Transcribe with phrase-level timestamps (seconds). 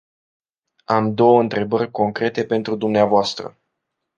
[0.85, 3.57] Am două întrebări concrete pentru dumneavoastră.